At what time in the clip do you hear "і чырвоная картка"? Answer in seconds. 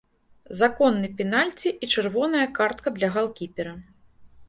1.75-2.97